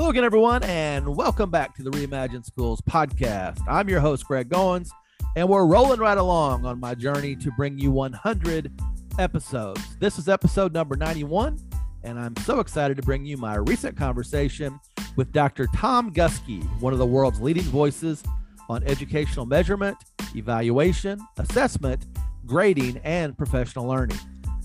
[0.00, 3.58] Hello again, everyone, and welcome back to the Reimagine Schools podcast.
[3.68, 4.88] I'm your host, Greg Goins,
[5.36, 8.72] and we're rolling right along on my journey to bring you 100
[9.18, 9.98] episodes.
[9.98, 11.58] This is episode number 91,
[12.02, 14.80] and I'm so excited to bring you my recent conversation
[15.16, 15.66] with Dr.
[15.76, 18.22] Tom Guskey, one of the world's leading voices
[18.70, 19.98] on educational measurement,
[20.34, 22.06] evaluation, assessment,
[22.46, 24.18] grading, and professional learning.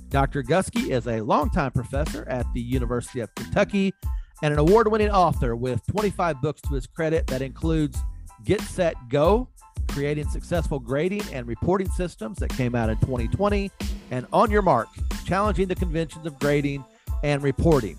[0.08, 0.44] Dr.
[0.44, 3.94] Guskey is a longtime professor at the University of Kentucky
[4.42, 7.98] and an award winning author with 25 books to his credit that includes
[8.44, 9.50] Get Set Go,
[9.88, 13.72] creating successful grading and reporting systems that came out in 2020,
[14.12, 14.88] and On Your Mark,
[15.26, 16.84] challenging the conventions of grading
[17.24, 17.98] and reporting.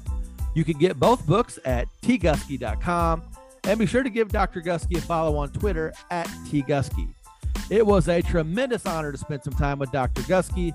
[0.55, 3.23] You can get both books at tguskey.com
[3.65, 4.63] and be sure to give Dr.
[4.63, 7.09] Guskey a follow on Twitter at tguskey.
[7.69, 10.23] It was a tremendous honor to spend some time with Dr.
[10.23, 10.73] Guskey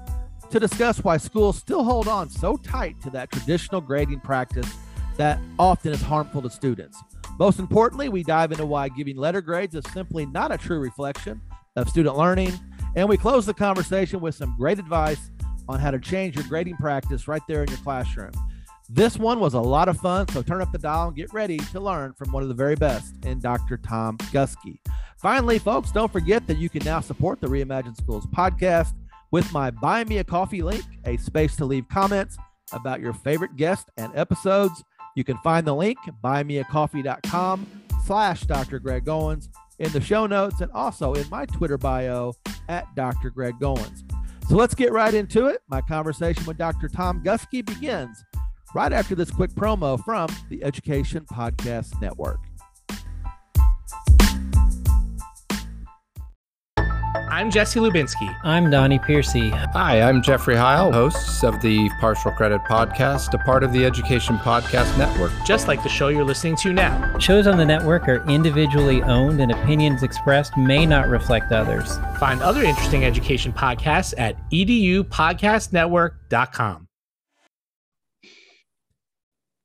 [0.49, 4.69] to discuss why schools still hold on so tight to that traditional grading practice
[5.17, 6.98] that often is harmful to students.
[7.40, 11.42] Most importantly, we dive into why giving letter grades is simply not a true reflection
[11.76, 12.54] of student learning.
[12.95, 15.32] And we close the conversation with some great advice
[15.70, 18.32] on how to change your grading practice right there in your classroom.
[18.89, 21.58] This one was a lot of fun, so turn up the dial and get ready
[21.58, 23.78] to learn from one of the very best in Dr.
[23.78, 24.80] Tom Guskey.
[25.17, 28.94] Finally, folks, don't forget that you can now support the Reimagine Schools podcast
[29.32, 32.38] with my Buy Me a Coffee link, a space to leave comments
[32.73, 34.84] about your favorite guest and episodes.
[35.16, 37.67] You can find the link, buymeacoffee.com
[38.06, 38.80] slash Dr.
[38.80, 42.34] Greg Goins in the show notes and also in my Twitter bio
[42.70, 43.30] at Dr.
[43.30, 44.04] Greg Goins.
[44.48, 45.62] So let's get right into it.
[45.70, 46.88] My conversation with Dr.
[46.88, 48.23] Tom Guskey begins
[48.73, 52.39] right after this quick promo from the Education Podcast Network.
[57.42, 58.38] I'm Jesse Lubinsky.
[58.44, 59.50] I'm Donnie Piercy.
[59.50, 64.38] Hi, I'm Jeffrey Heil, hosts of the Partial Credit Podcast, a part of the Education
[64.38, 65.31] Podcast Network.
[65.44, 67.17] Just like the show you're listening to now.
[67.17, 71.98] Shows on the network are individually owned, and opinions expressed may not reflect others.
[72.20, 76.88] Find other interesting education podcasts at edupodcastnetwork.com.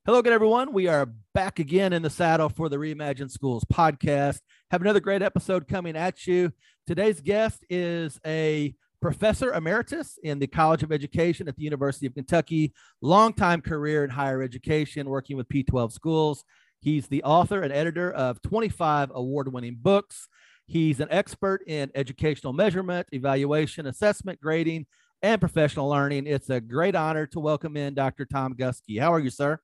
[0.07, 0.73] Hello again, everyone.
[0.73, 4.41] We are back again in the saddle for the Reimagine Schools podcast.
[4.71, 6.55] Have another great episode coming at you.
[6.87, 12.15] Today's guest is a professor emeritus in the College of Education at the University of
[12.15, 16.45] Kentucky, longtime career in higher education, working with P12 schools.
[16.79, 20.29] He's the author and editor of 25 award winning books.
[20.67, 24.87] He's an expert in educational measurement, evaluation, assessment, grading,
[25.23, 26.29] and professional learning.
[26.29, 28.27] It's a great honor to welcome in Dr.
[28.27, 29.01] Tom Guskey.
[29.01, 29.59] How are you, sir?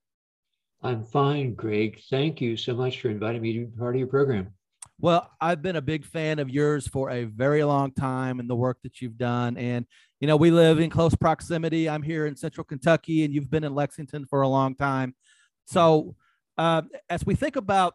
[0.82, 2.00] I'm fine, Greg.
[2.10, 4.52] Thank you so much for inviting me to be part of your program.
[5.02, 8.54] Well, I've been a big fan of yours for a very long time and the
[8.54, 9.56] work that you've done.
[9.56, 9.84] And,
[10.20, 11.88] you know, we live in close proximity.
[11.88, 15.16] I'm here in central Kentucky and you've been in Lexington for a long time.
[15.64, 16.14] So,
[16.56, 17.94] uh, as we think about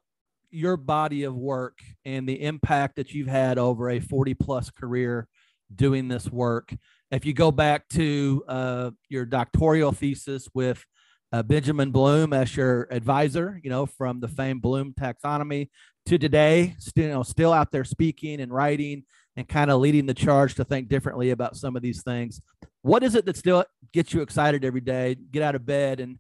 [0.51, 5.29] your body of work and the impact that you've had over a 40 plus career
[5.73, 6.75] doing this work,
[7.09, 10.83] if you go back to uh, your doctoral thesis with
[11.31, 15.69] uh, Benjamin Bloom as your advisor, you know, from the famed Bloom taxonomy
[16.07, 19.03] to today, still, you know, still out there speaking and writing
[19.35, 22.41] and kind of leading the charge to think differently about some of these things.
[22.81, 26.17] What is it that still gets you excited every day, get out of bed and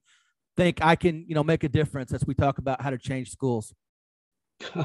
[0.57, 3.31] think I can, you know, make a difference as we talk about how to change
[3.31, 3.73] schools?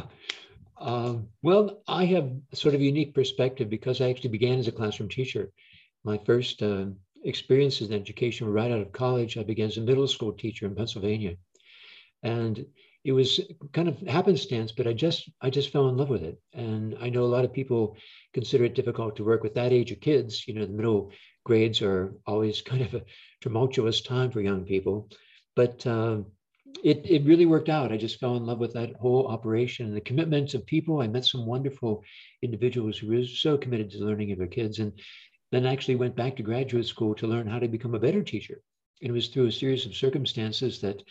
[0.80, 5.08] um, well, I have sort of unique perspective because I actually began as a classroom
[5.08, 5.50] teacher.
[6.04, 6.86] My first uh,
[7.24, 9.36] experiences in education were right out of college.
[9.36, 11.36] I began as a middle school teacher in Pennsylvania.
[12.22, 12.64] And
[13.04, 13.40] it was
[13.72, 16.40] kind of happenstance, but I just I just fell in love with it.
[16.54, 17.96] And I know a lot of people
[18.32, 20.46] consider it difficult to work with that age of kids.
[20.46, 21.10] You know, the middle
[21.44, 23.04] grades are always kind of a
[23.40, 25.08] tumultuous time for young people,
[25.56, 26.26] but um,
[26.84, 27.92] it it really worked out.
[27.92, 31.00] I just fell in love with that whole operation and the commitments of people.
[31.00, 32.04] I met some wonderful
[32.40, 34.92] individuals who were so committed to learning of their kids, and
[35.50, 38.62] then actually went back to graduate school to learn how to become a better teacher.
[39.02, 41.02] And it was through a series of circumstances that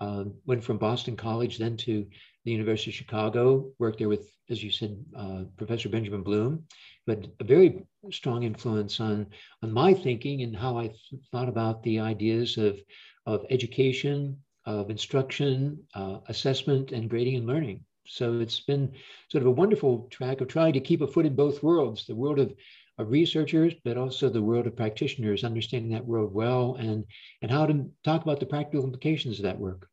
[0.00, 2.06] um, went from Boston College then to
[2.44, 6.64] the University of Chicago, worked there with, as you said, uh, Professor Benjamin Bloom,
[7.04, 9.26] who had a very strong influence on,
[9.62, 12.80] on my thinking and how I th- thought about the ideas of,
[13.26, 17.84] of education, of instruction, uh, assessment, and grading and learning.
[18.06, 18.92] So it's been
[19.28, 22.14] sort of a wonderful track of trying to keep a foot in both worlds the
[22.14, 22.54] world of,
[22.96, 27.04] of researchers, but also the world of practitioners, understanding that world well and,
[27.42, 29.89] and how to talk about the practical implications of that work.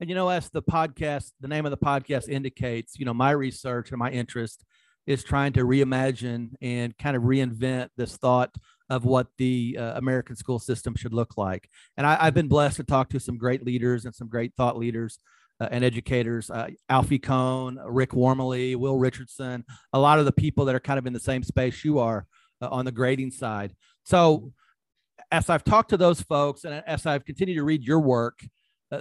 [0.00, 3.30] And you know, as the podcast, the name of the podcast indicates, you know, my
[3.30, 4.64] research and my interest
[5.06, 8.54] is trying to reimagine and kind of reinvent this thought
[8.90, 11.68] of what the uh, American school system should look like.
[11.96, 14.76] And I, have been blessed to talk to some great leaders and some great thought
[14.76, 15.18] leaders
[15.60, 20.64] uh, and educators, uh, Alfie Kohn, Rick Wormeli, Will Richardson, a lot of the people
[20.66, 22.26] that are kind of in the same space you are
[22.60, 23.74] uh, on the grading side.
[24.04, 24.52] So,
[25.30, 28.40] as I've talked to those folks and as I've continued to read your work,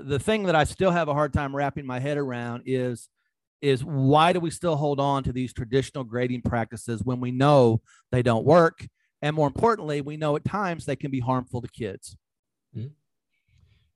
[0.01, 3.09] the thing that I still have a hard time wrapping my head around is
[3.61, 7.81] is why do we still hold on to these traditional grading practices when we know
[8.11, 8.85] they don't work?
[9.21, 12.17] And more importantly we know at times they can be harmful to kids.
[12.75, 12.87] Mm-hmm.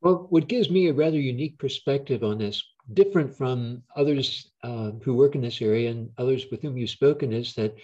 [0.01, 5.15] well what gives me a rather unique perspective on this different from others uh, who
[5.15, 7.75] work in this area and others with whom you've spoken is that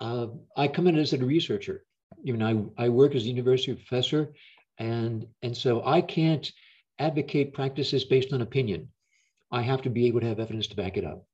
[0.00, 1.84] uh, i come in as a researcher.
[2.22, 4.32] You know I, I work as a university professor
[4.78, 6.50] and and so i can't
[6.98, 8.88] advocate practices based on opinion
[9.50, 11.24] I have to be able to have evidence to back it up.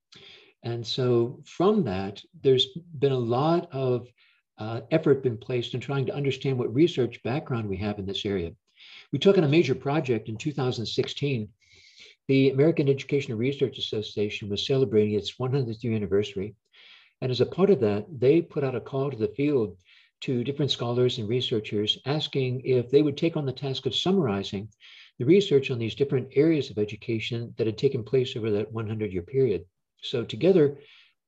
[0.62, 2.68] And so from that, there's
[2.98, 4.08] been a lot of
[4.56, 8.24] uh, effort been placed in trying to understand what research background we have in this
[8.24, 8.52] area.
[9.12, 11.48] We took on a major project in 2016.
[12.28, 16.54] The American Educational Research Association was celebrating its 100th year anniversary.
[17.20, 19.76] And as a part of that, they put out a call to the field
[20.22, 24.68] to different scholars and researchers asking if they would take on the task of summarizing
[25.18, 29.12] the research on these different areas of education that had taken place over that 100
[29.12, 29.64] year period.
[30.02, 30.78] So, together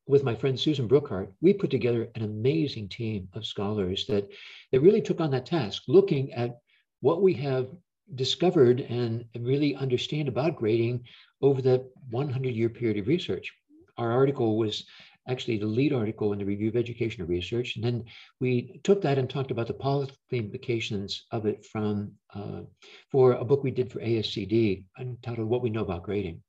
[0.06, 4.28] with my friend Susan Brookhart, we put together an amazing team of scholars that,
[4.70, 6.58] that really took on that task, looking at
[7.00, 7.68] what we have
[8.14, 11.04] discovered and, really understand about grading
[11.42, 13.52] over that 100 year period of research.
[13.96, 14.84] Our article was
[15.28, 17.76] actually the lead article in the Review of Educational Research.
[17.76, 18.04] And then
[18.40, 22.62] we took that and talked about the policy implications of it from uh,
[23.10, 26.42] for a book we did for ASCD entitled What We Know About Grading.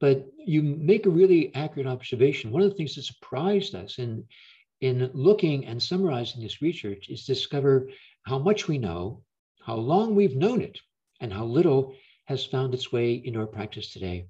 [0.00, 2.50] But you make a really accurate observation.
[2.50, 4.24] One of the things that surprised us in,
[4.80, 7.90] in looking and summarizing this research is discover
[8.22, 9.22] how much we know,
[9.62, 10.78] how long we've known it,
[11.20, 14.26] and how little has found its way into our practice today.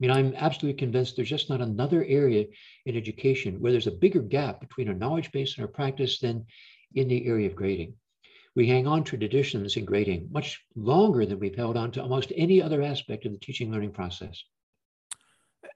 [0.00, 2.46] I mean, I'm absolutely convinced there's just not another area
[2.86, 6.46] in education where there's a bigger gap between our knowledge base and our practice than
[6.94, 7.94] in the area of grading.
[8.56, 12.32] We hang on to traditions in grading much longer than we've held on to almost
[12.34, 14.42] any other aspect of the teaching learning process.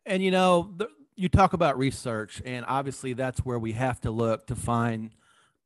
[0.06, 4.10] And you know, the, you talk about research, and obviously that's where we have to
[4.10, 5.10] look to find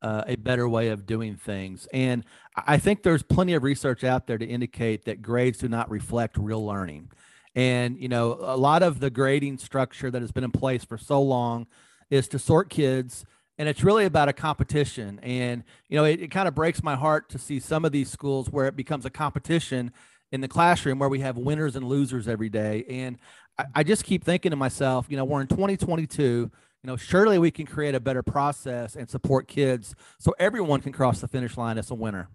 [0.02, 1.86] uh, a better way of doing things.
[1.92, 2.24] And
[2.56, 6.36] I think there's plenty of research out there to indicate that grades do not reflect
[6.36, 7.10] real learning.
[7.58, 10.96] And, you know, a lot of the grading structure that has been in place for
[10.96, 11.66] so long
[12.08, 13.24] is to sort kids.
[13.58, 15.18] And it's really about a competition.
[15.24, 18.08] And, you know, it, it kind of breaks my heart to see some of these
[18.12, 19.90] schools where it becomes a competition
[20.30, 22.84] in the classroom where we have winners and losers every day.
[22.88, 23.18] And
[23.58, 26.52] I, I just keep thinking to myself, you know, we're in 2022
[26.84, 30.92] you know surely we can create a better process and support kids so everyone can
[30.92, 32.28] cross the finish line as a winner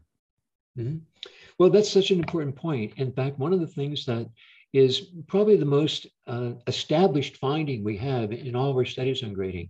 [0.77, 0.97] mm-hmm.
[1.57, 4.27] well that's such an important point in fact one of the things that
[4.73, 9.33] is probably the most uh, established finding we have in all of our studies on
[9.33, 9.69] grading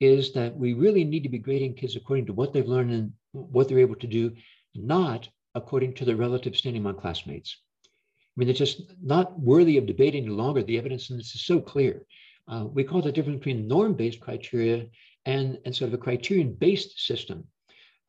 [0.00, 3.12] is that we really need to be grading kids according to what they've learned and
[3.32, 4.34] what they're able to do,
[4.74, 7.56] not according to their relative standing among classmates.
[7.84, 7.88] I
[8.36, 10.62] mean, it's just not worthy of debate any longer.
[10.62, 12.06] The evidence in this is so clear.
[12.48, 14.86] Uh, we call the difference between norm-based criteria
[15.26, 17.44] and, and sort of a criterion-based system.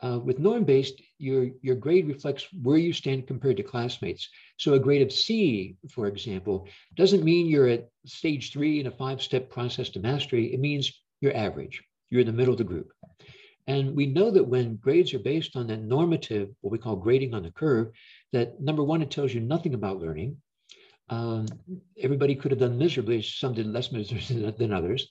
[0.04, 4.30] Uh, with norm-based, your, your grade reflects where you stand compared to classmates.
[4.58, 8.92] So a grade of C, for example, doesn't mean you're at stage three in a
[8.92, 10.54] five-step process to mastery.
[10.54, 10.92] It means
[11.22, 11.84] you're average.
[12.10, 12.92] You're in the middle of the group.
[13.68, 17.36] And we know that when grades are based on that normative, what we call grading
[17.36, 17.92] on the curve,
[18.34, 20.38] that number one, it tells you nothing about learning.
[21.10, 21.46] Um,
[22.00, 25.08] everybody could have done miserably, some did less miserably than others.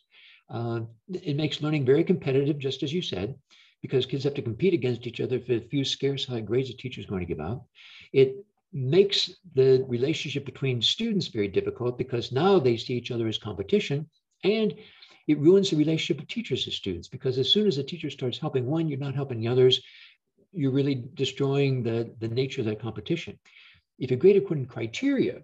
[0.53, 0.81] Uh,
[1.13, 3.37] it makes learning very competitive, just as you said
[3.83, 6.75] because kids have to compete against each other for a few scarce high grades a
[6.75, 7.65] teacher is going to give out.
[8.13, 13.39] It makes the relationship between students very difficult because now they see each other as
[13.39, 14.09] competition
[14.45, 14.75] and
[15.27, 18.39] it ruins the relationship of teachers to students because as soon as a teacher starts
[18.39, 19.81] helping one, you're not helping the others.
[20.53, 23.39] You're really destroying the, the nature of that competition.
[23.99, 25.43] If you grade according to criteria,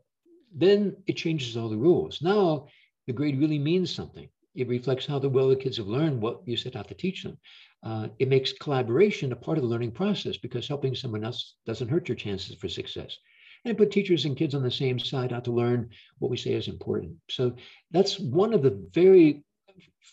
[0.55, 2.23] then it changes all the rules.
[2.23, 2.69] Now
[3.07, 4.28] the grade really means something.
[4.55, 7.23] It reflects how the well the kids have learned what you set out to teach
[7.23, 7.38] them
[7.87, 11.87] uh, it makes collaboration a part of the learning process because helping someone else doesn't
[11.88, 13.16] hurt your chances for success.
[13.64, 16.55] And put teachers and kids on the same side out to learn what we say
[16.55, 17.14] is important.
[17.31, 17.55] So
[17.93, 19.45] that's one of the very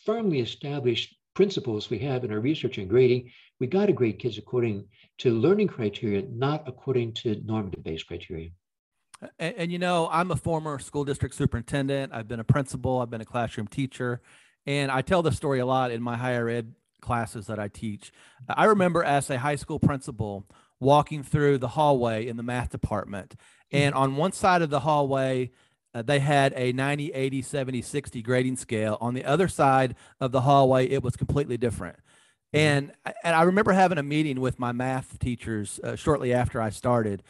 [0.05, 3.31] firmly established principles we have in our research and grading.
[3.59, 4.85] We got to grade kids according
[5.19, 8.49] to learning criteria, not according to normative based criteria.
[9.39, 12.13] And, and, you know, I'm a former school district superintendent.
[12.13, 12.99] I've been a principal.
[12.99, 14.21] I've been a classroom teacher.
[14.67, 16.73] And I tell the story a lot in my higher ed
[17.03, 18.11] classes that I teach.
[18.49, 20.47] I remember as a high school principal
[20.79, 23.77] walking through the hallway in the math department, mm-hmm.
[23.77, 25.51] and on one side of the hallway,
[25.93, 28.97] uh, they had a 90, 80, 70, 60 grading scale.
[28.99, 31.97] On the other side of the hallway, it was completely different.
[31.97, 32.57] Mm-hmm.
[32.57, 32.91] And,
[33.23, 37.21] and I remember having a meeting with my math teachers uh, shortly after I started.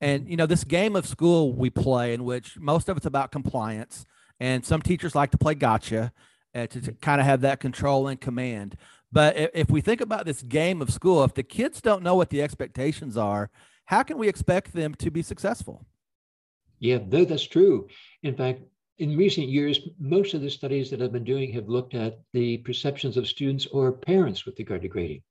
[0.00, 3.32] And, you know, this game of school we play, in which most of it's about
[3.32, 4.04] compliance,
[4.38, 6.12] and some teachers like to play gotcha
[6.54, 8.76] uh, to, to kind of have that control and command.
[9.16, 12.28] But if, we think about this game of school, if the kids don't know what
[12.28, 13.48] the expectations are,
[13.86, 15.86] how can we expect them to be successful?
[16.80, 17.88] Yeah, no, that's true.
[18.22, 18.60] In fact,
[18.98, 22.58] in recent years, most of the studies that I've been doing have looked at the
[22.58, 25.22] perceptions of students or parents with regard to grading.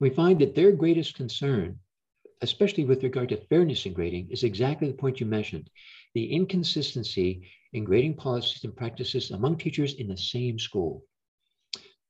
[0.00, 1.78] We find that their greatest concern,
[2.42, 5.70] especially with regard to fairness in grading, is exactly the point you mentioned
[6.14, 11.04] the inconsistency in grading policies and practices among teachers in the same school.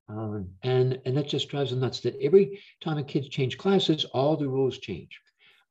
[0.09, 4.05] Um, and, and that just drives them nuts that every time a kid change classes,
[4.07, 5.19] all the rules change.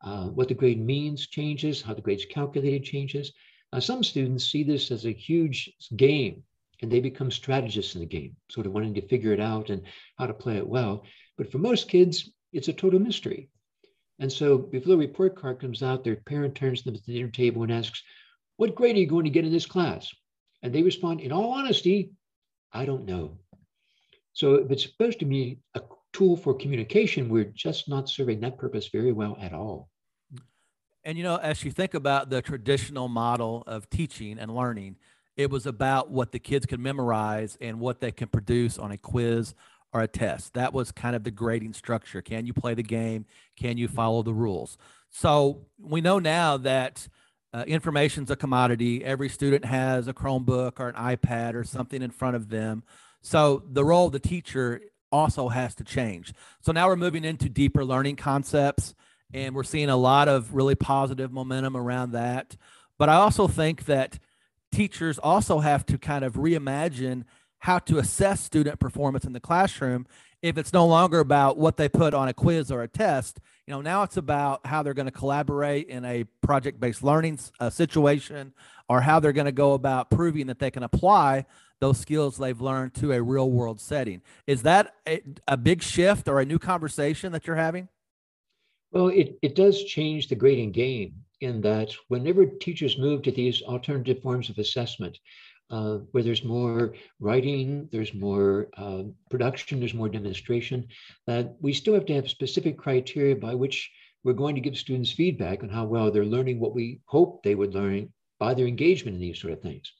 [0.02, 3.32] Uh, what the grade means changes, how the grade's calculated changes.
[3.80, 6.44] Some students see this as a huge game
[6.84, 9.84] and they become strategists in the game, sort of wanting to figure it out and
[10.18, 11.06] how to play it well.
[11.38, 13.50] But for most kids, it's a total mystery.
[14.20, 17.14] And so before the report card comes out, their parent turns to them at the
[17.14, 18.04] dinner table and asks,
[18.58, 20.14] What grade are you going to get in this class?
[20.62, 22.12] And they respond, In all honesty,
[22.72, 23.40] I don't know.
[24.34, 28.58] So if it's supposed to be a tool for communication, we're just not serving that
[28.58, 29.90] purpose very well at all.
[31.04, 34.96] And you know, as you think about the traditional model of teaching and learning,
[35.36, 38.98] it was about what the kids could memorize and what they can produce on a
[38.98, 39.54] quiz
[39.92, 40.54] or a test.
[40.54, 42.22] That was kind of the grading structure.
[42.22, 43.26] Can you play the game?
[43.58, 44.78] Can you follow the rules?
[45.10, 47.08] So we know now that
[47.54, 49.04] uh, information's a commodity.
[49.04, 52.84] Every student has a Chromebook or an iPad or something in front of them.
[53.24, 56.34] So the role of the teacher also has to change.
[56.62, 58.94] So now we're moving into deeper learning concepts
[59.34, 62.56] and we're seeing a lot of really positive momentum around that.
[63.00, 64.20] But I also think that
[64.72, 67.24] teachers also have to kind of reimagine
[67.60, 70.06] how to assess student performance in the classroom
[70.42, 73.74] if it's no longer about what they put on a quiz or a test you
[73.74, 78.54] know now it's about how they're going to collaborate in a project-based learning uh, situation
[78.90, 81.46] or how they're going to go about proving that they can apply
[81.84, 86.30] those skills they've learned to a real world setting is that a, a big shift
[86.30, 87.90] or a new conversation that you're having
[88.94, 93.64] well, it, it does change the grading game in that whenever teachers move to these
[93.64, 95.18] alternative forms of assessment,
[95.72, 100.88] uh, where there's more writing, there's more uh, production, there's more demonstration,
[101.26, 103.92] that we still have to have specific criteria by which
[104.24, 107.56] we're going to give students feedback on how well they're learning what we hope they
[107.56, 109.92] would learn by their engagement in these sort of things.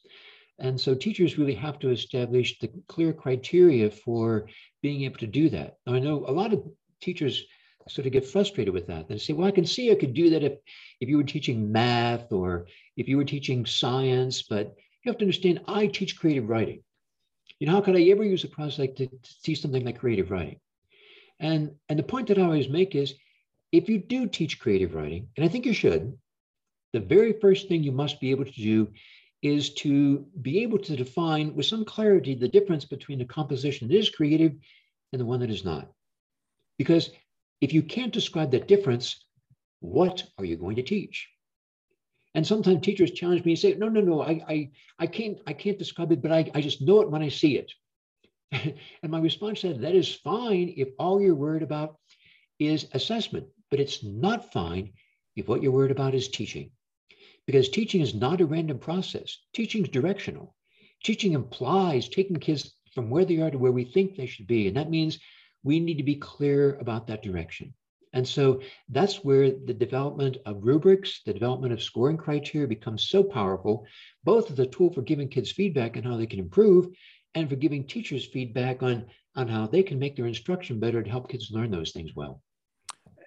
[0.58, 4.48] And so teachers really have to establish the clear criteria for
[4.82, 5.78] being able to do that.
[5.86, 6.62] Now, I know a lot of
[7.00, 7.44] teachers
[7.88, 10.30] sort of get frustrated with that and say, well, I can see I could do
[10.30, 10.54] that if,
[11.00, 15.24] if you were teaching math or if you were teaching science, but you have to
[15.24, 16.82] understand I teach creative writing.
[17.58, 19.98] You know, how could I ever use a process like to, to teach something like
[19.98, 20.60] creative writing?
[21.40, 23.14] And, and the point that I always make is
[23.70, 26.16] if you do teach creative writing, and I think you should,
[26.92, 28.92] the very first thing you must be able to do
[29.44, 33.94] is to be able to define with some clarity the difference between the composition that
[33.94, 34.54] is creative
[35.12, 35.92] and the one that is not.
[36.78, 37.10] Because
[37.60, 39.26] if you can't describe that difference,
[39.80, 41.28] what are you going to teach?
[42.34, 45.52] And sometimes teachers challenge me and say, no, no, no, I, I, I can't, I
[45.52, 47.70] can't describe it, but I, I just know it when I see it.
[49.02, 51.96] and my response said, that is fine if all you're worried about
[52.58, 54.94] is assessment, but it's not fine
[55.36, 56.70] if what you're worried about is teaching.
[57.46, 59.38] Because teaching is not a random process.
[59.52, 60.54] Teaching is directional.
[61.02, 64.68] Teaching implies taking kids from where they are to where we think they should be.
[64.68, 65.18] And that means
[65.62, 67.74] we need to be clear about that direction.
[68.14, 73.24] And so that's where the development of rubrics, the development of scoring criteria becomes so
[73.24, 73.86] powerful,
[74.22, 76.86] both as a tool for giving kids feedback on how they can improve
[77.34, 81.10] and for giving teachers feedback on, on how they can make their instruction better to
[81.10, 82.40] help kids learn those things well.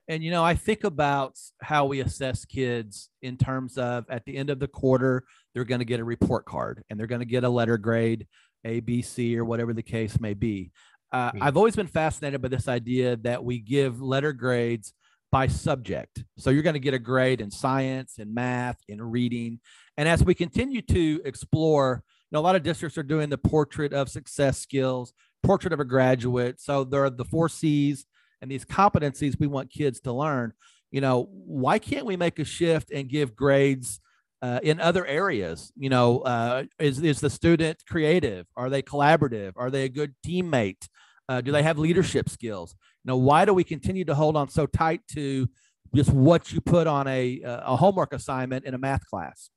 [0.07, 4.37] And, you know, I think about how we assess kids in terms of at the
[4.37, 5.23] end of the quarter,
[5.53, 8.27] they're going to get a report card and they're going to get a letter grade,
[8.63, 10.71] A, B, C, or whatever the case may be.
[11.11, 14.93] Uh, I've always been fascinated by this idea that we give letter grades
[15.31, 16.23] by subject.
[16.37, 19.59] So you're going to get a grade in science, in math, in reading.
[19.97, 23.37] And as we continue to explore, you know, a lot of districts are doing the
[23.37, 26.61] portrait of success skills, portrait of a graduate.
[26.61, 28.05] So there are the four C's
[28.41, 30.53] and these competencies we want kids to learn.
[30.91, 33.99] You know, why can't we make a shift and give grades
[34.41, 35.71] uh, in other areas?
[35.75, 38.45] You know, uh, is is the student creative?
[38.55, 39.53] Are they collaborative?
[39.55, 40.87] Are they a good teammate?
[41.29, 42.75] Uh, do they have leadership skills?
[43.03, 45.47] You know, why do we continue to hold on so tight to
[45.93, 49.49] just what you put on a a homework assignment in a math class?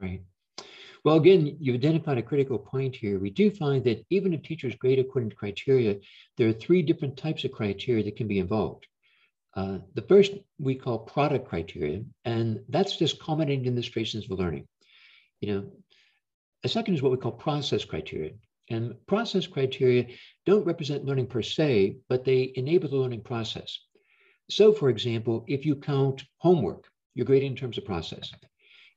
[0.00, 0.22] Right.
[1.08, 3.18] Well, again, you've identified a critical point here.
[3.18, 5.96] We do find that even if teachers grade according to criteria,
[6.36, 8.86] there are three different types of criteria that can be involved.
[9.56, 14.68] Uh, the first we call product criteria, and that's just culminating demonstrations of learning.
[15.40, 15.72] You know,
[16.62, 18.32] a second is what we call process criteria.
[18.68, 20.08] And process criteria
[20.44, 23.78] don't represent learning per se, but they enable the learning process.
[24.50, 28.30] So, for example, if you count homework, you're grading in terms of process.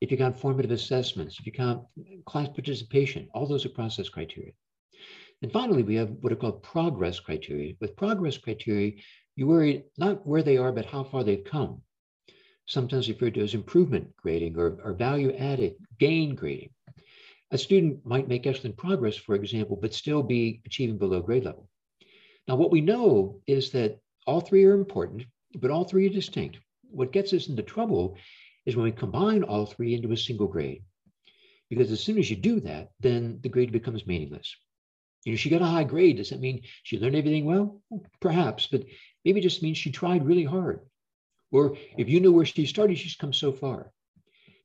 [0.01, 1.86] If you count formative assessments, if you count
[2.25, 4.51] class participation, all those are process criteria.
[5.43, 7.74] And finally, we have what are called progress criteria.
[7.79, 8.93] With progress criteria,
[9.36, 11.81] you worry not where they are, but how far they've come.
[12.65, 16.72] Sometimes referred to as improvement grading or, or value added gain grading.
[17.51, 21.67] A student might make excellent progress, for example, but still be achieving below grade level.
[22.48, 26.60] Now, what we know is that all three are important, but all three are distinct.
[26.89, 28.17] What gets us into trouble
[28.65, 30.84] is when we combine all three into a single grade.
[31.70, 34.56] Because as soon as you do that, then the grade becomes meaningless.
[35.24, 36.18] You know, she got a high grade.
[36.18, 37.82] Does that mean she learned everything well?
[38.20, 38.84] Perhaps, but
[39.24, 40.82] maybe it just means she tried really hard.
[41.51, 43.91] Or if you know where she started, she's come so far.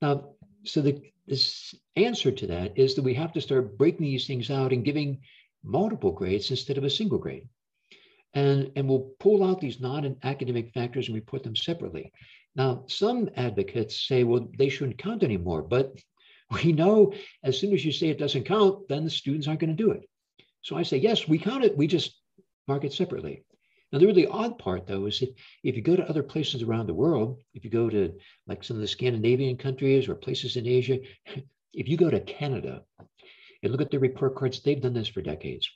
[0.00, 0.34] Now,
[0.64, 4.50] so the this answer to that is that we have to start breaking these things
[4.50, 5.20] out and giving
[5.64, 7.48] multiple grades instead of a single grade.
[8.34, 12.12] And, and we'll pull out these non-academic factors and we put them separately.
[12.56, 15.94] Now, some advocates say, well, they shouldn't count anymore, but
[16.64, 19.76] we know as soon as you say it doesn't count, then the students aren't going
[19.76, 20.08] to do it.
[20.62, 22.18] So I say, yes, we count it, we just
[22.66, 23.44] mark it separately.
[23.92, 25.32] Now, the really odd part, though, is that
[25.62, 28.12] if you go to other places around the world, if you go to
[28.46, 30.98] like some of the Scandinavian countries or places in Asia,
[31.72, 32.82] if you go to Canada
[33.62, 35.70] and look at their report cards, they've done this for decades.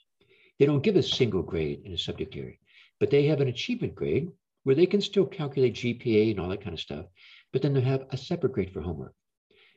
[0.59, 2.57] They don't give a single grade in a subject area,
[2.99, 4.31] but they have an achievement grade
[4.65, 7.07] where they can still calculate GPA and all that kind of stuff,
[7.53, 9.15] but then they have a separate grade for homework,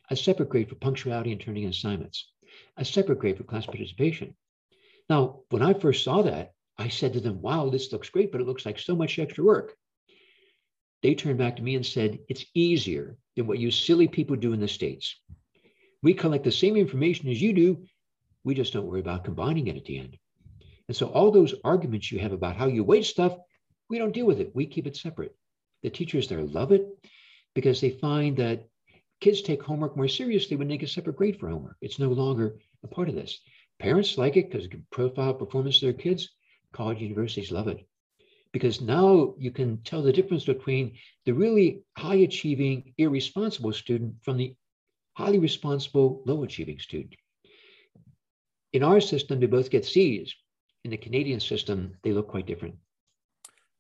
[0.10, 2.32] a separate grade for punctuality and turning in assignments,
[2.78, 4.36] a separate grade for class participation.
[5.10, 8.42] Now, when I first saw that, I said to them, wow, this looks great, but
[8.42, 9.76] it looks like so much extra work.
[11.02, 14.54] They turned back to me and said, it's easier than what you silly people do
[14.54, 15.20] in the States.
[16.02, 17.86] We collect the same information as you do.
[18.44, 20.18] We just don't worry about combining it at the end.
[20.88, 23.38] And so all those arguments you have about how you weight stuff,
[23.90, 24.56] we don't deal with it.
[24.56, 25.36] We keep it separate.
[25.82, 26.88] The teachers there love it
[27.54, 28.68] because they find that
[29.20, 31.78] kids take homework more seriously when they get separate grade for homework.
[31.82, 33.40] It's no longer a part of this.
[33.80, 36.30] Parents like it because it can profile performance of their kids.
[36.72, 37.86] College universities love it
[38.54, 44.38] because now you can tell the difference between the really high achieving, irresponsible student from
[44.38, 44.56] the
[45.16, 47.16] highly responsible, low achieving student.
[48.72, 50.34] In our system, they both get C's.
[50.84, 52.76] In the Canadian system, they look quite different.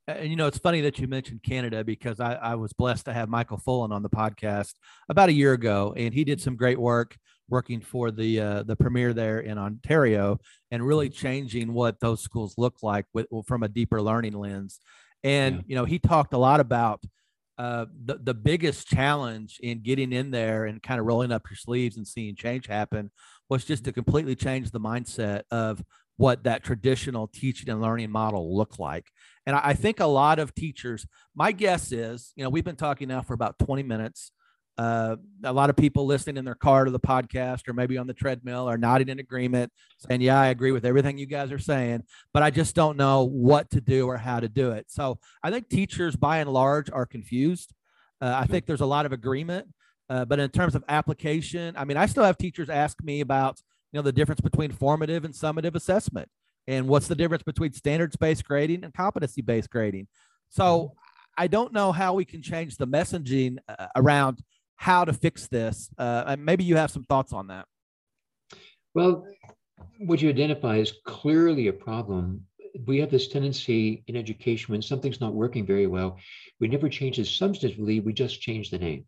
[0.07, 3.13] And you know, it's funny that you mentioned Canada because I, I was blessed to
[3.13, 4.73] have Michael Fullan on the podcast
[5.07, 7.17] about a year ago, and he did some great work
[7.49, 10.39] working for the uh, the premier there in Ontario
[10.71, 14.79] and really changing what those schools look like with, from a deeper learning lens.
[15.23, 15.61] And yeah.
[15.67, 17.01] you know, he talked a lot about
[17.57, 21.57] uh, the the biggest challenge in getting in there and kind of rolling up your
[21.57, 23.11] sleeves and seeing change happen
[23.49, 25.83] was just to completely change the mindset of
[26.17, 29.07] what that traditional teaching and learning model looked like.
[29.45, 33.09] And I, think a lot of teachers, my guess is, you know, we've been talking
[33.09, 34.31] now for about 20 minutes.
[34.77, 38.07] Uh, a lot of people listening in their car to the podcast or maybe on
[38.07, 41.59] the treadmill are nodding in agreement, saying, Yeah, I agree with everything you guys are
[41.59, 44.85] saying, but I just don't know what to do or how to do it.
[44.89, 47.73] So I think teachers by and large are confused.
[48.19, 49.67] Uh, I think there's a lot of agreement.
[50.09, 53.59] Uh, but in terms of application, I mean, I still have teachers ask me about
[53.93, 56.27] you know the difference between formative and summative assessment?
[56.67, 60.07] And what's the difference between standards based grading and competency based grading?
[60.49, 60.97] So mm-hmm.
[61.37, 64.41] i don't know how we can change the messaging uh, around
[64.75, 67.65] how to fix this uh, and maybe you have some thoughts on that.
[68.93, 69.25] Well
[69.99, 72.45] what you identify is clearly a problem.
[72.87, 76.17] We have this tendency in education when something's not working very well
[76.59, 79.05] we never change it substantively we just change the name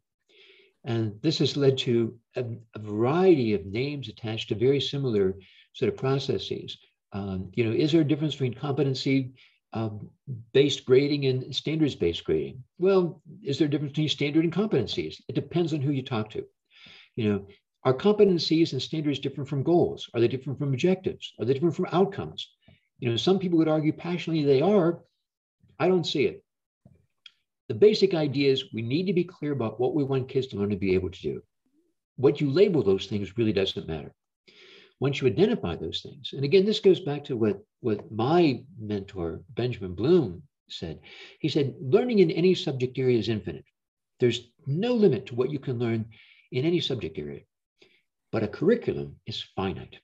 [0.86, 2.46] and this has led to a,
[2.76, 5.34] a variety of names attached to very similar
[5.74, 6.78] sort of processes.
[7.12, 9.34] Um, you know, is there a difference between competency
[9.74, 10.10] um,
[10.54, 12.64] based grading and standards based grading?
[12.78, 15.22] Well, is there a difference between standard and competencies?
[15.28, 16.46] It depends on who you talk to.
[17.16, 17.48] You know,
[17.84, 20.10] are competencies and standards different from goals?
[20.14, 21.34] Are they different from objectives?
[21.40, 22.50] Are they different from outcomes?
[23.00, 25.02] You know, some people would argue passionately they are.
[25.80, 26.45] I don't see it.
[27.68, 30.58] The basic idea is we need to be clear about what we want kids to
[30.58, 31.42] learn to be able to do.
[32.18, 34.14] What you label those things really doesn't matter.
[35.00, 39.42] Once you identify those things, and again, this goes back to what, what my mentor,
[39.50, 41.00] Benjamin Bloom, said.
[41.40, 43.66] He said, learning in any subject area is infinite.
[44.20, 46.06] There's no limit to what you can learn
[46.52, 47.42] in any subject area.
[48.36, 49.96] but a curriculum is finite.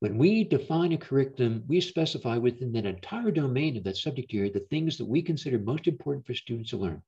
[0.00, 4.52] When we define a curriculum, we specify within that entire domain of that subject area
[4.52, 7.02] the things that we consider most important for students to learn.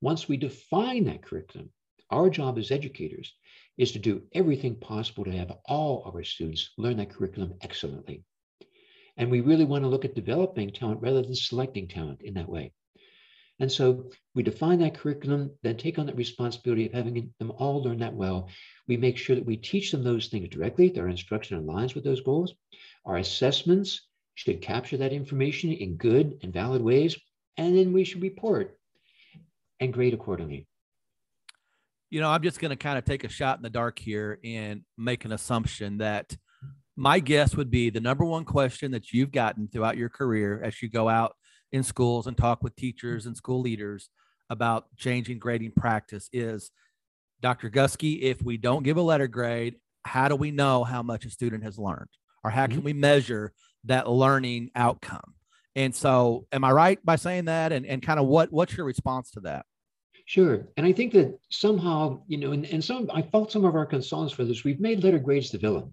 [0.00, 1.70] Once we define that curriculum,
[2.10, 3.34] our job as educators
[3.76, 8.24] is to do everything possible to have all of our students learn that curriculum excellently.
[9.18, 12.48] And we really want to look at developing talent rather than selecting talent in that
[12.48, 12.72] way.
[13.60, 17.82] And so we define that curriculum, then take on that responsibility of having them all
[17.82, 18.48] learn that well.
[18.88, 22.22] We make sure that we teach them those things directly, our instruction aligns with those
[22.22, 22.54] goals.
[23.04, 27.16] Our assessments should capture that information in good and valid ways,
[27.58, 28.78] and then we should report
[29.78, 30.66] and grade accordingly.
[32.08, 34.40] You know, I'm just going to kind of take a shot in the dark here
[34.42, 36.34] and make an assumption that
[36.96, 40.82] my guess would be the number one question that you've gotten throughout your career as
[40.82, 41.36] you go out
[41.72, 44.10] in schools and talk with teachers and school leaders
[44.48, 46.70] about changing grading practice is
[47.40, 47.70] Dr.
[47.70, 51.30] Guskey, if we don't give a letter grade, how do we know how much a
[51.30, 52.08] student has learned?
[52.42, 52.84] Or how can mm-hmm.
[52.86, 53.52] we measure
[53.84, 55.34] that learning outcome?
[55.76, 57.72] And so am I right by saying that?
[57.72, 59.66] And, and kind of what what's your response to that?
[60.26, 60.66] Sure.
[60.76, 63.86] And I think that somehow, you know, and, and some I fault some of our
[63.86, 64.64] consultants for this.
[64.64, 65.92] We've made letter grades the villain.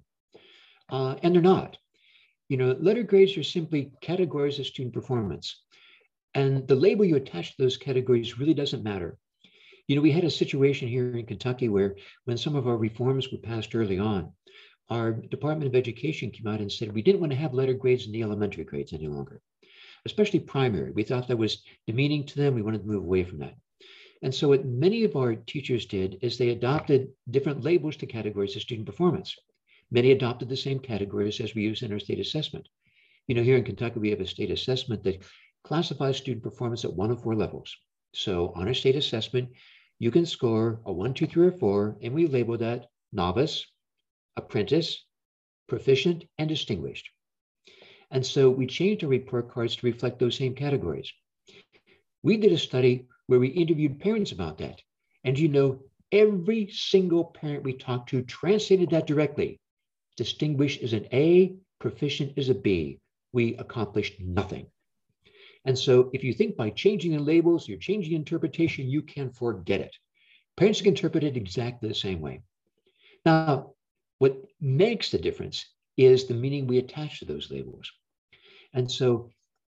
[0.89, 1.77] Uh, and they're not.
[2.49, 5.63] You know, letter grades are simply categories of student performance.
[6.33, 9.17] And the label you attach to those categories really doesn't matter.
[9.87, 13.31] You know, we had a situation here in Kentucky where when some of our reforms
[13.31, 14.33] were passed early on,
[14.89, 18.05] our Department of Education came out and said we didn't want to have letter grades
[18.05, 19.41] in the elementary grades any longer,
[20.05, 20.91] especially primary.
[20.91, 22.55] We thought that was demeaning to them.
[22.55, 23.55] We wanted to move away from that.
[24.21, 28.55] And so what many of our teachers did is they adopted different labels to categories
[28.55, 29.35] of student performance.
[29.91, 32.67] Many adopted the same categories as we use in our state assessment.
[33.27, 35.23] You know, here in Kentucky, we have a state assessment that
[35.67, 37.75] classifies student performance at one of four levels.
[38.13, 39.49] So on a state assessment,
[39.99, 43.65] you can score a one, two, three, or four, and we label that novice,
[44.37, 45.03] apprentice,
[45.67, 47.09] proficient, and distinguished.
[48.11, 51.11] And so we changed our report cards to reflect those same categories.
[52.23, 54.81] We did a study where we interviewed parents about that.
[55.25, 55.81] And you know,
[56.13, 59.59] every single parent we talked to translated that directly.
[60.15, 62.99] Distinguished is an A, proficient is a B.
[63.33, 64.67] We accomplished nothing.
[65.67, 69.81] And so if you think by changing the labels, you're changing interpretation, you can forget
[69.81, 69.93] it.
[70.55, 72.41] Parents can interpret it exactly the same way.
[73.25, 73.73] Now,
[74.19, 75.65] what makes the difference
[75.97, 77.91] is the meaning we attach to those labels.
[78.73, 79.29] And so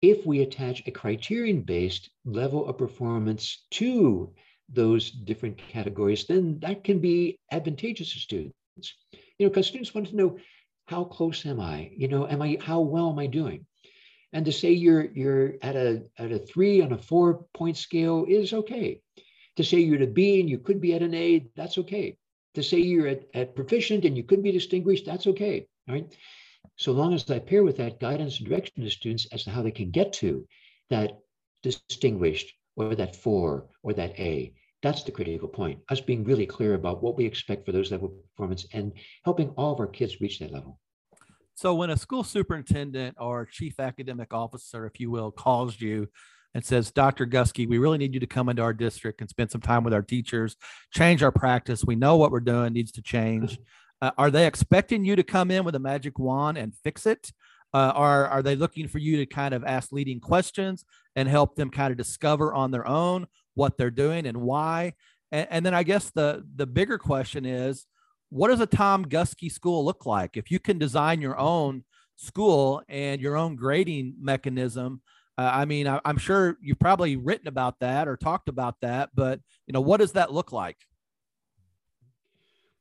[0.04, 4.32] if we attach a criterion based level of performance to
[4.72, 8.54] those different categories, then that can be advantageous to students.
[9.12, 10.38] You know, because students want to know
[10.86, 11.92] how close am I?
[11.98, 13.66] You know, am I how well am I doing?
[14.34, 18.26] And to say you're you're at a at a three on a four point scale
[18.28, 19.02] is okay.
[19.58, 22.18] To say you're at a B and you could be at an A, that's okay.
[22.56, 25.68] To say you're at, at proficient and you could be distinguished, that's okay.
[25.88, 26.16] Right.
[26.76, 29.62] So long as I pair with that guidance and direction to students as to how
[29.62, 30.48] they can get to
[30.90, 31.20] that
[31.62, 34.54] distinguished or that four or that A.
[34.82, 35.80] That's the critical point.
[35.90, 38.94] Us being really clear about what we expect for those level performance and
[39.26, 40.80] helping all of our kids reach that level.
[41.60, 46.08] So when a school superintendent or chief academic officer, if you will, calls you
[46.56, 47.28] and says, Dr.
[47.28, 49.94] Guskey, we really need you to come into our district and spend some time with
[49.94, 50.56] our teachers,
[50.94, 51.84] change our practice.
[51.84, 53.60] We know what we're doing needs to change.
[54.02, 57.34] Uh, are they expecting you to come in with a magic wand and fix it?
[57.74, 60.86] Uh, or are they looking for you to kind of ask leading questions
[61.18, 64.94] and help them kind of discover on their own what they're doing and why?
[65.30, 67.86] And, and then I guess the the bigger question is,
[68.30, 70.38] what does a Tom Guskey school look like?
[70.38, 71.84] If you can design your own
[72.16, 75.02] school and your own grading mechanism,
[75.38, 79.10] uh, I mean, I, I'm sure you've probably written about that or talked about that,
[79.16, 80.78] but you know, what does that look like?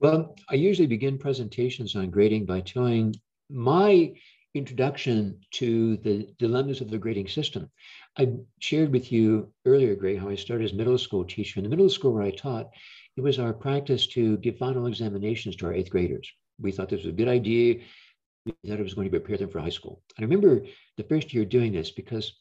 [0.00, 3.14] Well, I usually begin presentations on grading by telling
[3.50, 4.12] my
[4.54, 7.70] introduction to the dilemmas of the grading system.
[8.16, 11.60] I shared with you earlier, Greg, how I started as middle school teacher.
[11.60, 12.70] In the middle school where I taught,
[13.18, 16.30] it was our practice to give final examinations to our eighth graders.
[16.60, 17.80] We thought this was a good idea.
[18.46, 20.02] We thought it was going to prepare them for high school.
[20.16, 20.64] I remember
[20.96, 22.34] the first year doing this because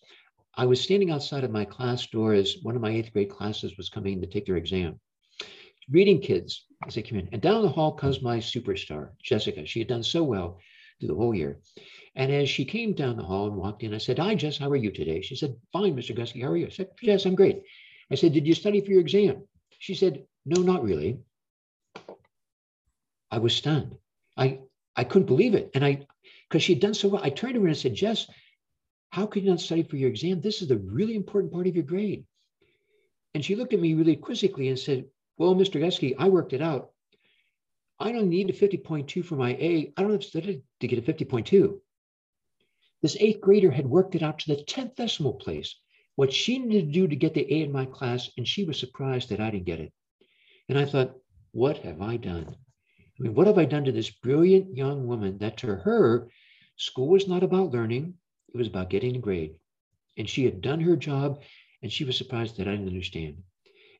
[0.53, 3.75] I was standing outside of my class door as one of my eighth grade classes
[3.75, 4.99] was coming to take their exam.
[5.89, 7.29] Reading kids as they came in.
[7.31, 9.65] And down the hall comes my superstar, Jessica.
[9.65, 10.59] She had done so well
[10.99, 11.59] through the whole year.
[12.15, 14.69] And as she came down the hall and walked in, I said, Hi, Jess, how
[14.69, 15.21] are you today?
[15.21, 16.15] She said, Fine, Mr.
[16.15, 16.67] Guskey, how are you?
[16.67, 17.63] I said, Jess, I'm great.
[18.11, 19.43] I said, Did you study for your exam?
[19.79, 21.19] She said, no, not really.
[23.29, 23.97] I was stunned.
[24.37, 24.59] I,
[24.95, 25.71] I couldn't believe it.
[25.73, 26.07] And I,
[26.47, 28.27] because she had done so well, I turned to her and I said, Jess,
[29.09, 30.39] how could you not study for your exam?
[30.39, 32.25] This is the really important part of your grade.
[33.33, 35.05] And she looked at me really quizzically and said,
[35.37, 35.81] Well, Mr.
[35.81, 36.91] Guskey, I worked it out.
[37.99, 39.91] I don't need a 50.2 for my A.
[39.97, 41.79] I don't have studied to get a 50.2.
[43.01, 45.75] This eighth grader had worked it out to the 10th decimal place,
[46.15, 48.79] what she needed to do to get the A in my class, and she was
[48.79, 49.93] surprised that I didn't get it.
[50.69, 51.15] And I thought,
[51.51, 52.55] what have I done?
[53.19, 56.29] I mean, what have I done to this brilliant young woman that to her,
[56.75, 58.15] school was not about learning,
[58.53, 59.55] it was about getting a grade.
[60.17, 61.41] And she had done her job,
[61.81, 63.43] and she was surprised that I didn't understand.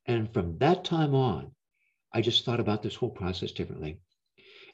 [0.06, 1.52] And from that time on,
[2.14, 4.00] I just thought about this whole process differently.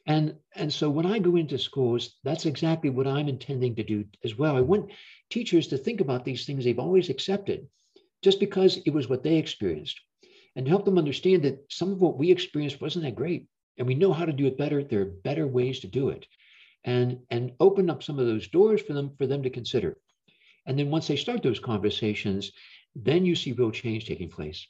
[0.06, 4.04] And, and so when I go into schools, that's exactly what I'm intending to do
[4.24, 4.56] as well.
[4.56, 4.92] I want
[5.30, 7.68] teachers to think about these things they've always accepted
[8.22, 10.00] just because it was what they experienced
[10.56, 13.46] and help them understand that some of what we experienced wasn't that great
[13.78, 14.82] and we know how to do it better.
[14.82, 16.26] There are better ways to do it
[16.84, 19.96] and, and open up some of those doors for them, for them to consider.
[20.66, 22.52] And then once they start those conversations,
[22.94, 24.66] then you see real change taking place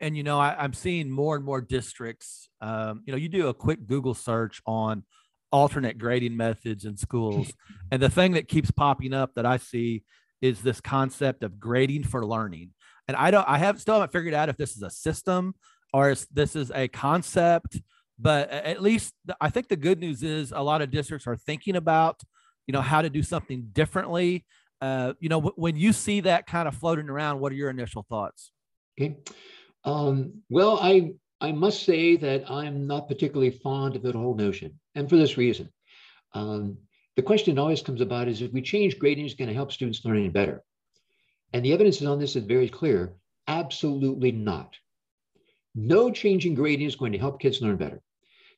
[0.00, 3.48] and you know I, am seeing more and more districts um, you know you do
[3.48, 5.04] a quick google search on
[5.52, 7.52] alternate grading methods in schools
[7.90, 10.02] and the thing that keeps popping up that i see
[10.42, 12.70] is this concept of grading for learning
[13.08, 15.54] and i don't i have still haven't figured out if this is a system
[15.92, 17.80] or if this is a concept
[18.18, 21.76] but at least i think the good news is a lot of districts are thinking
[21.76, 22.20] about
[22.66, 24.44] you know how to do something differently
[24.82, 27.70] uh, you know w- when you see that kind of floating around what are your
[27.70, 28.52] initial thoughts
[29.00, 29.16] okay
[29.86, 34.78] um, well, I, I must say that I'm not particularly fond of that whole notion,
[34.94, 35.72] and for this reason.
[36.34, 36.76] Um,
[37.14, 40.04] the question always comes about is if we change grading, is going to help students
[40.04, 40.62] learn any better?
[41.56, 43.16] And the evidence is on this is very clear.
[43.48, 44.76] Absolutely not.
[45.74, 48.02] No changing grading is going to help kids learn better.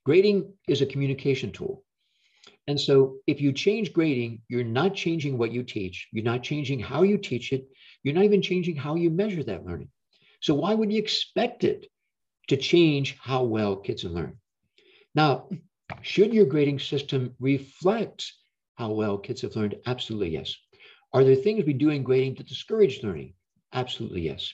[0.05, 1.85] Grading is a communication tool.
[2.67, 6.09] And so if you change grading, you're not changing what you teach.
[6.11, 7.69] You're not changing how you teach it.
[8.03, 9.91] You're not even changing how you measure that learning.
[10.41, 11.87] So why would you expect it
[12.49, 14.39] to change how well kids learn?
[15.15, 15.49] Now,
[16.03, 18.33] should your grading system reflect
[18.75, 19.77] how well kids have learned?
[19.87, 20.57] Absolutely yes.
[21.12, 23.35] Are there things we do in grading to discourage learning?
[23.73, 24.53] Absolutely yes.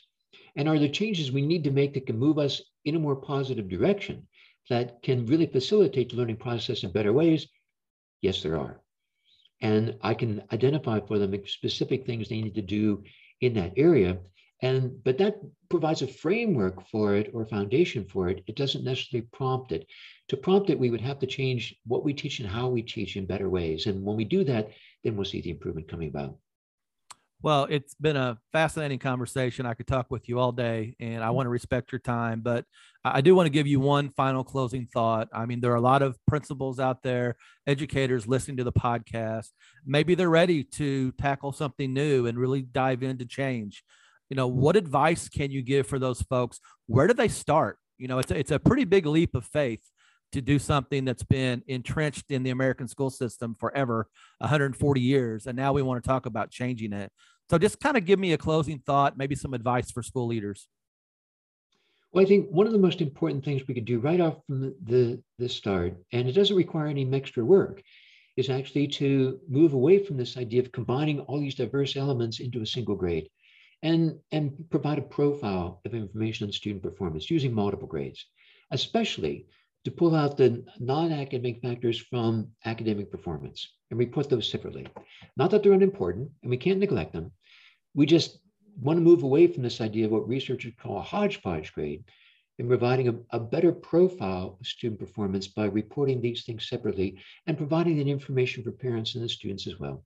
[0.57, 3.17] And are there changes we need to make that can move us in a more
[3.17, 4.27] positive direction
[4.71, 7.47] that can really facilitate the learning process in better ways?
[8.21, 8.81] Yes, there are.
[9.61, 13.05] And I can identify for them specific things they need to do
[13.41, 14.19] in that area
[14.65, 18.43] and but that provides a framework for it or foundation for it.
[18.47, 19.87] It doesn't necessarily prompt it.
[20.29, 23.17] To prompt it, we would have to change what we teach and how we teach
[23.17, 23.85] in better ways.
[23.87, 24.71] And when we do that,
[25.03, 26.39] then we'll see the improvement coming about.
[27.45, 29.67] Well, it's been a fascinating conversation.
[29.67, 31.35] I could talk with you all day, and I mm.
[31.35, 32.65] want to respect your time, but
[33.05, 35.29] I do want to give you one final closing thought.
[35.31, 39.51] I mean, there are a lot of principals out there, educators listening to the podcast.
[39.85, 43.85] Maybe they're ready to tackle something new and really dive into change
[44.31, 48.09] you know what advice can you give for those folks where do they start you
[48.09, 49.83] know it's a, it's a pretty big leap of faith
[50.33, 55.57] to do something that's been entrenched in the american school system forever 140 years and
[55.57, 57.13] now we want to talk about changing it
[57.51, 60.69] so just kind of give me a closing thought maybe some advice for school leaders.
[62.13, 64.61] Well i think one of the most important things we could do right off from
[64.61, 67.83] the, the, the start and it doesn't require any extra work
[68.37, 72.63] is actually to move away from this idea of combining all these diverse elements into
[72.63, 73.29] a single grade
[73.83, 78.27] and, and provide a profile of information on student performance using multiple grades,
[78.71, 79.47] especially
[79.85, 84.87] to pull out the non-academic factors from academic performance and report those separately.
[85.37, 87.33] Not that they're unimportant and we can't neglect them.
[87.95, 88.39] We just
[88.81, 92.05] want to move away from this idea of what researchers call a hodgepodge grade
[92.59, 97.59] and providing a, a, better profile of student performance by reporting these things separately and
[97.59, 100.05] providing that information for parents and the students as well.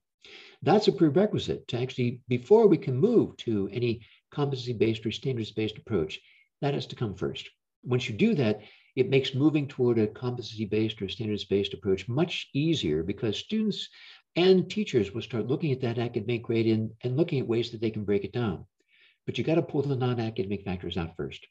[0.62, 4.00] That's a prerequisite to actually, before we can move to any
[4.32, 6.20] competency-based or standards-based approach,
[6.60, 7.48] that has to come first.
[7.84, 8.60] Once you do that,
[8.98, 13.88] it makes moving toward a competency-based or standards-based approach much easier because students
[14.34, 17.80] and teachers will start looking at that academic grade and, and looking at ways that
[17.80, 18.66] they can break it down.
[19.24, 21.46] But you got to pull the non-academic factors out first.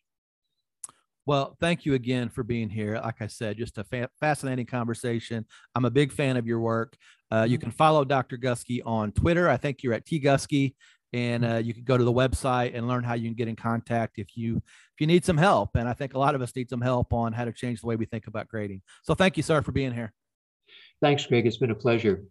[1.25, 2.99] Well, thank you again for being here.
[3.01, 5.45] Like I said, just a fa- fascinating conversation.
[5.73, 6.97] I'm a big fan of your work.
[7.31, 7.63] Uh, you mm-hmm.
[7.63, 8.37] can follow Dr.
[8.37, 9.47] Guskey on Twitter.
[9.47, 10.75] I think you're at T Guskey,
[11.17, 13.55] and uh, you can go to the website and learn how you can get in
[13.55, 15.71] contact if you if you need some help.
[15.75, 17.87] And I think a lot of us need some help on how to change the
[17.87, 18.83] way we think about grading.
[19.01, 20.13] So thank you, sir, for being here.
[21.01, 21.47] Thanks, Greg.
[21.47, 22.23] It's been a pleasure.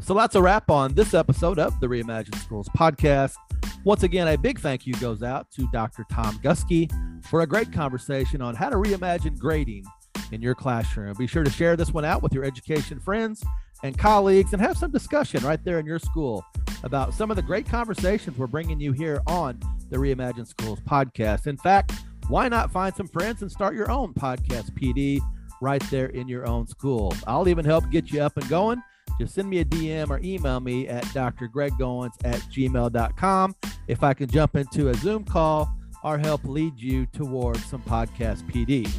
[0.00, 3.36] So that's a wrap on this episode of the Reimagine Schools podcast.
[3.84, 6.04] Once again, a big thank you goes out to Dr.
[6.10, 6.90] Tom Gusky
[7.32, 9.86] for a great conversation on how to reimagine grading
[10.32, 11.14] in your classroom.
[11.16, 13.42] Be sure to share this one out with your education friends
[13.82, 16.44] and colleagues and have some discussion right there in your school
[16.84, 21.46] about some of the great conversations we're bringing you here on the Reimagine Schools podcast.
[21.46, 21.92] In fact,
[22.28, 25.18] why not find some friends and start your own podcast PD
[25.62, 27.14] right there in your own school?
[27.26, 28.82] I'll even help get you up and going.
[29.18, 33.56] Just send me a DM or email me at drgreggoins at gmail.com
[33.88, 38.42] if I can jump into a Zoom call or help lead you towards some podcast
[38.50, 38.90] PD.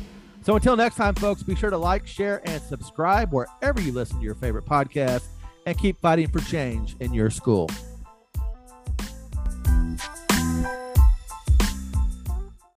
[0.41, 4.17] So until next time, folks, be sure to like, share, and subscribe wherever you listen
[4.17, 5.23] to your favorite podcast
[5.65, 7.69] and keep fighting for change in your school.